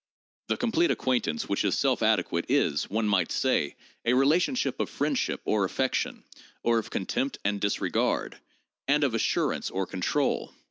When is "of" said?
4.79-4.89, 6.79-6.89, 9.03-9.13